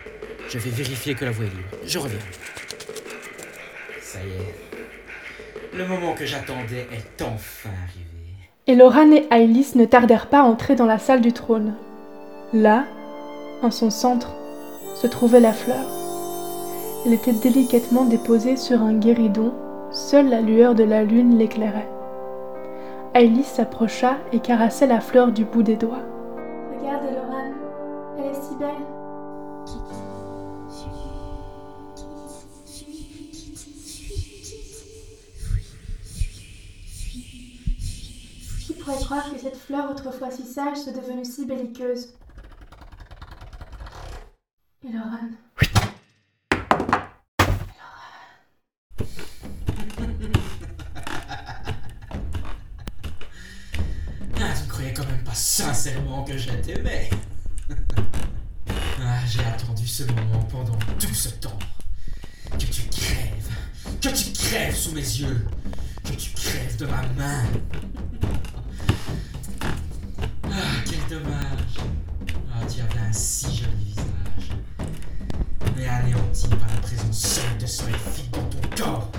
Je 0.50 0.58
vais 0.58 0.70
vérifier 0.70 1.16
que 1.16 1.26
la 1.26 1.32
voie 1.32 1.46
est 1.46 1.50
libre. 1.50 1.70
Je 1.86 2.00
reviens. 2.00 2.20
Ça 4.02 4.20
y 4.24 4.30
est. 4.30 5.78
Le 5.78 5.86
moment 5.86 6.14
que 6.14 6.26
j'attendais 6.26 6.88
est 6.92 7.22
enfin 7.22 7.70
arrivé. 7.84 8.15
Et 8.68 8.74
Loran 8.74 9.12
et 9.12 9.28
Ailis 9.30 9.74
ne 9.76 9.86
tardèrent 9.86 10.26
pas 10.26 10.40
à 10.40 10.46
entrer 10.46 10.76
dans 10.76 10.88
la 10.88 10.98
salle 10.98 11.22
du 11.22 11.34
trône. 11.34 11.76
Là, 12.52 12.86
en 13.62 13.70
son 13.70 13.92
centre, 13.92 14.34
se 14.96 15.06
trouvait 15.06 15.40
la 15.40 15.54
fleur. 15.54 15.86
Elle 17.06 17.14
était 17.14 17.32
délicatement 17.32 18.06
déposée 18.06 18.58
sur 18.58 18.82
un 18.82 18.94
guéridon 18.94 19.54
Seule 19.92 20.30
la 20.30 20.42
lueur 20.42 20.74
de 20.74 20.84
la 20.84 21.04
lune 21.04 21.38
l'éclairait. 21.38 21.88
Ailis 23.14 23.44
s'approcha 23.44 24.18
et 24.34 24.40
caressait 24.40 24.88
la 24.88 25.00
fleur 25.00 25.32
du 25.32 25.46
bout 25.46 25.62
des 25.62 25.76
doigts. 25.76 26.15
Autrefois 39.84 40.32
si 40.32 40.44
sage 40.44 40.78
soit 40.78 40.94
devenue 40.94 41.26
si 41.26 41.46
belliqueuse 41.46 42.14
Et 44.88 44.92
Loran 44.92 45.30
Ah, 54.38 54.54
tu 54.62 54.68
croyais 54.68 54.94
quand 54.94 55.06
même 55.08 55.24
pas 55.24 55.34
sincèrement 55.34 56.24
que 56.24 56.38
je 56.38 56.52
t'aimais. 56.52 57.10
ah, 59.02 59.26
j'ai 59.26 59.40
attendu 59.44 59.88
ce 59.88 60.04
moment 60.04 60.44
pendant 60.52 60.78
tout 61.00 61.14
ce 61.14 61.30
temps. 61.30 61.58
Que 62.52 62.66
tu 62.66 62.84
crèves. 62.90 63.50
Que 64.02 64.10
tu 64.10 64.32
crèves 64.34 64.76
sous 64.76 64.92
mes 64.92 65.00
yeux. 65.02 65.48
Que 66.04 66.14
tu 66.14 66.32
crèves 66.32 66.78
de 66.78 66.86
ma 66.86 67.02
main. 67.18 67.44
Dommage. 71.20 71.78
Ah, 72.54 72.66
tu 72.66 72.82
avais 72.82 73.08
un 73.08 73.14
si 73.14 73.46
joli 73.48 73.86
visage. 73.86 74.58
Mais 75.76 75.88
anéanti 75.88 76.48
par 76.48 76.68
la 76.74 76.82
présence 76.82 77.18
seule 77.18 77.58
de 77.60 77.66
ce 77.66 77.84
elfique 77.84 78.32
dans 78.32 78.44
ton 78.50 78.84
corps. 78.84 79.12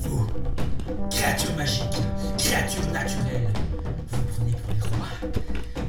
Vous, 0.00 0.26
créatures 1.10 1.54
magiques, 1.56 2.02
créatures 2.38 2.86
naturelles, 2.92 3.48
vous 4.08 4.18
vous 4.18 4.34
prenez 4.34 4.52
pour 4.52 4.74
les 4.74 4.80
rois. 4.80 5.08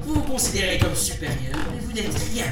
Vous 0.04 0.14
vous 0.16 0.22
considérez 0.22 0.78
comme 0.78 0.96
supérieurs, 0.96 1.60
mais 1.72 1.80
vous 1.80 1.94
n'êtes 1.94 2.18
rien. 2.32 2.46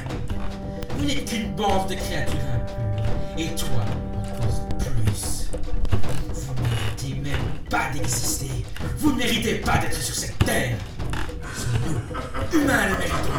Vous 0.97 1.05
n'êtes 1.05 1.25
qu'une 1.25 1.53
bande 1.55 1.89
de 1.89 1.95
créatures 1.95 2.39
impures. 2.55 3.37
Et 3.37 3.55
toi, 3.55 3.85
encore 4.17 4.67
plus. 4.77 5.49
Vous 6.33 6.53
ne 6.53 6.61
méritez 6.61 7.29
même 7.29 7.59
pas 7.69 7.89
d'exister. 7.93 8.65
Vous 8.97 9.11
ne 9.11 9.17
méritez 9.17 9.55
pas 9.55 9.77
d'être 9.77 10.01
sur 10.01 10.15
cette 10.15 10.37
terre. 10.39 10.77
Humains, 12.53 12.85
le 12.89 12.97
méritons. 12.97 13.31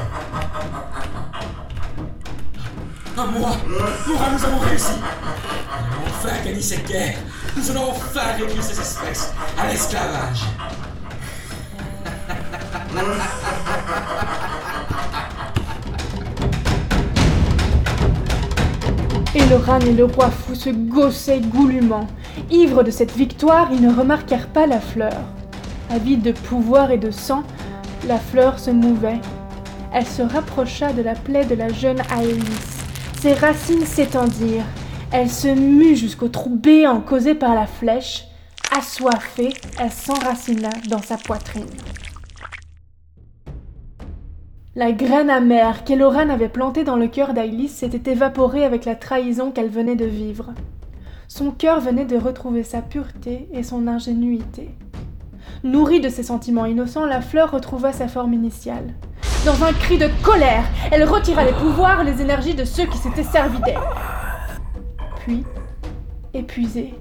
À 3.19 3.27
moi 3.27 3.51
nous 4.33 4.45
avons 4.45 4.59
réussi 4.61 4.93
Nous 4.97 5.95
allons 5.95 6.07
enfin 6.07 6.45
gagner 6.45 6.63
cette 6.63 6.89
guerre 6.89 7.15
Nous 7.57 7.71
allons 7.71 7.91
enfin 7.91 8.33
réduire 8.39 8.63
ces 8.63 8.81
espèces 8.81 9.33
à 9.59 9.69
l'esclavage 9.69 10.45
Et 19.35 19.47
Loran 19.47 19.81
et 19.81 19.93
le 19.93 20.05
roi 20.05 20.31
fou 20.31 20.55
se 20.55 20.69
gaussaient 20.69 21.41
goulûment. 21.41 22.07
Ivres 22.51 22.85
de 22.85 22.91
cette 22.91 23.13
victoire, 23.17 23.69
ils 23.73 23.81
ne 23.81 23.95
remarquèrent 23.95 24.49
pas 24.49 24.67
la 24.67 24.79
fleur. 24.79 25.19
Avide 25.91 26.21
de 26.21 26.33
pouvoir 26.33 26.91
et 26.91 26.99
de 26.99 27.11
sang, 27.11 27.43
la 28.07 28.19
fleur 28.19 28.59
se 28.59 28.71
mouvait. 28.71 29.21
Elle 29.93 30.07
se 30.07 30.23
rapprocha 30.23 30.93
de 30.93 31.03
la 31.03 31.15
plaie 31.15 31.45
de 31.45 31.55
la 31.55 31.69
jeune 31.69 32.01
Aélis. 32.11 32.43
Ses 33.21 33.35
racines 33.35 33.87
s'étendirent. 33.87 34.67
Elle 35.13 35.31
se 35.31 35.49
mut 35.49 35.97
jusqu'au 35.97 36.29
trou 36.29 36.51
béant 36.51 37.01
causé 37.01 37.35
par 37.35 37.55
la 37.55 37.67
flèche. 37.67 38.27
Assoiffée, 38.77 39.53
elle 39.79 39.93
s'enracina 39.93 40.71
dans 40.89 41.03
sa 41.03 41.19
poitrine. 41.19 41.67
La 44.75 44.91
graine 44.93 45.29
amère 45.29 45.85
qu'Eloran 45.85 46.31
avait 46.31 46.49
plantée 46.49 46.83
dans 46.83 46.97
le 46.97 47.07
cœur 47.07 47.35
d'Ailis 47.35 47.69
s'était 47.69 48.13
évaporée 48.13 48.65
avec 48.65 48.87
la 48.87 48.95
trahison 48.95 49.51
qu'elle 49.51 49.69
venait 49.69 49.97
de 49.97 50.07
vivre. 50.07 50.55
Son 51.29 51.51
cœur 51.51 51.81
venait 51.81 52.07
de 52.07 52.17
retrouver 52.17 52.63
sa 52.63 52.81
pureté 52.81 53.49
et 53.53 53.63
son 53.63 53.87
ingénuité. 53.87 54.71
Nourrie 55.65 56.01
de 56.01 56.09
ses 56.09 56.25
sentiments 56.25 56.67
innocents, 56.67 57.07
la 57.07 57.21
fleur 57.21 57.53
retrouva 57.53 57.93
sa 57.93 58.09
forme 58.09 58.35
initiale. 58.35 58.95
Dans 59.45 59.63
un 59.63 59.73
cri 59.73 59.97
de 59.97 60.09
colère, 60.25 60.65
elle 60.91 61.05
retira 61.05 61.45
les 61.45 61.53
pouvoirs, 61.53 62.03
les 62.03 62.21
énergies 62.21 62.57
de 62.57 62.65
ceux 62.65 62.87
qui 62.87 62.99
s'étaient 62.99 63.23
servis 63.23 63.61
d'elle. 63.61 63.79
Puis, 65.21 65.45
épuisée, 66.35 66.95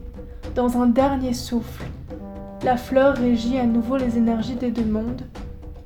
dans 0.54 0.80
un 0.80 0.86
dernier 0.86 1.34
souffle, 1.34 1.84
la 2.64 2.78
fleur 2.78 3.18
régit 3.18 3.58
à 3.58 3.66
nouveau 3.66 3.98
les 3.98 4.20
énergies 4.20 4.56
des 4.56 4.70
deux 4.70 4.86
mondes. 4.86 5.24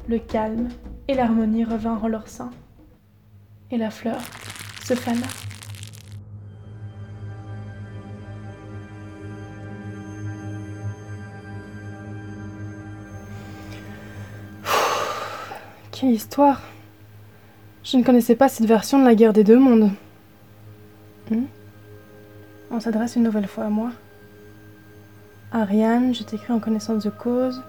Le 0.09 0.19
calme 0.19 0.67
et 1.07 1.13
l'harmonie 1.13 1.63
revinrent 1.63 2.03
en 2.03 2.09
leur 2.09 2.27
sein. 2.27 2.51
Et 3.71 3.77
la 3.77 3.89
fleur 3.89 4.19
se 4.83 4.95
fana. 4.95 5.27
Quelle 15.97 16.11
histoire 16.11 16.59
Je 17.81 17.95
ne 17.95 18.03
connaissais 18.03 18.35
pas 18.35 18.49
cette 18.49 18.65
version 18.65 18.99
de 18.99 19.05
la 19.05 19.15
guerre 19.15 19.31
des 19.31 19.45
deux 19.45 19.57
mondes. 19.57 19.91
Hmm? 21.31 21.45
On 22.69 22.81
s'adresse 22.81 23.15
une 23.15 23.23
nouvelle 23.23 23.47
fois 23.47 23.63
à 23.63 23.69
moi. 23.69 23.91
Ariane, 25.53 26.13
je 26.13 26.23
t'écris 26.23 26.51
en 26.51 26.59
connaissance 26.59 27.01
de 27.01 27.09
cause. 27.09 27.63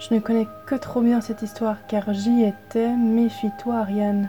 Je 0.00 0.12
ne 0.12 0.18
connais 0.18 0.48
que 0.66 0.74
trop 0.74 1.02
bien 1.02 1.20
cette 1.20 1.42
histoire, 1.42 1.76
car 1.86 2.12
j'y 2.12 2.42
étais. 2.42 2.88
Méfie-toi, 2.96 3.76
Ariane. 3.76 4.28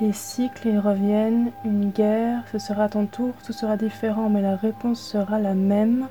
Les 0.00 0.14
cycles, 0.14 0.68
ils 0.68 0.78
reviennent. 0.78 1.50
Une 1.66 1.90
guerre, 1.90 2.42
ce 2.50 2.58
sera 2.58 2.88
ton 2.88 3.04
tour, 3.04 3.34
tout 3.44 3.52
sera 3.52 3.76
différent, 3.76 4.30
mais 4.30 4.40
la 4.40 4.56
réponse 4.56 5.02
sera 5.02 5.38
la 5.38 5.52
même. 5.52 6.08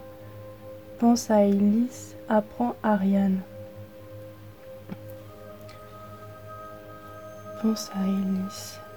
Pense 1.00 1.32
à 1.32 1.44
Elise, 1.44 2.16
apprends 2.30 2.76
Ariane. 2.84 3.40
Pense 7.62 7.90
à. 7.92 8.06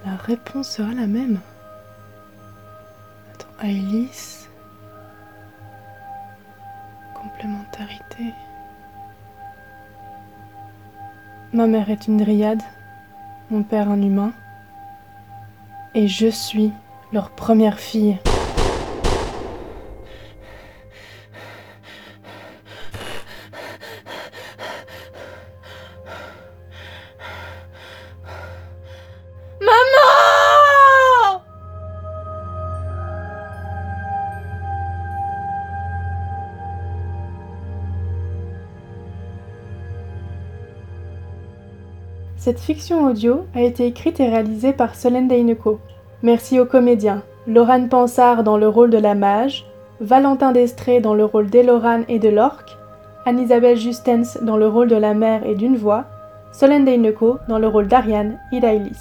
La 0.08 0.16
réponse 0.16 0.68
sera 0.68 0.92
la 0.92 1.06
même. 1.06 1.40
Attends, 3.32 3.48
Alice. 3.60 4.48
Complémentarité. 7.14 8.32
Ma 11.52 11.66
mère 11.66 11.90
est 11.90 12.06
une 12.06 12.18
dryade, 12.18 12.62
mon 13.50 13.62
père 13.62 13.90
un 13.90 14.02
humain, 14.02 14.32
et 15.94 16.06
je 16.06 16.28
suis 16.28 16.72
leur 17.12 17.30
première 17.30 17.78
fille. 17.78 18.18
Cette 42.48 42.60
fiction 42.60 43.04
audio 43.04 43.44
a 43.54 43.60
été 43.60 43.84
écrite 43.84 44.20
et 44.20 44.26
réalisée 44.26 44.72
par 44.72 44.94
Solène 44.94 45.28
Deineko. 45.28 45.80
Merci 46.22 46.58
aux 46.58 46.64
comédiens 46.64 47.22
Laurane 47.46 47.90
Pansard 47.90 48.42
dans 48.42 48.56
le 48.56 48.66
rôle 48.66 48.88
de 48.88 48.96
la 48.96 49.14
mage, 49.14 49.66
Valentin 50.00 50.52
Destré 50.52 51.00
dans 51.00 51.12
le 51.12 51.26
rôle 51.26 51.50
d'Eloran 51.50 52.04
et 52.08 52.18
de 52.18 52.30
l'orque, 52.30 52.78
Anne-Isabelle 53.26 53.76
Justens 53.76 54.38
dans 54.40 54.56
le 54.56 54.66
rôle 54.66 54.88
de 54.88 54.96
la 54.96 55.12
mère 55.12 55.44
et 55.44 55.56
d'une 55.56 55.76
voix, 55.76 56.06
Solène 56.50 56.86
Deineko 56.86 57.36
dans 57.50 57.58
le 57.58 57.68
rôle 57.68 57.86
d'Ariane 57.86 58.38
et 58.50 58.60
d'Ailis. 58.60 58.96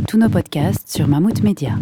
Tous 0.00 0.16
nos 0.16 0.30
podcasts 0.30 0.88
sur 0.88 1.06
Mammouth 1.06 1.42
Media. 1.42 1.76